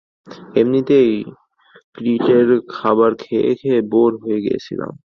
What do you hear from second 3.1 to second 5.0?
খেয়ে খেয়ে বোর হয়ে গিয়েছিলাম।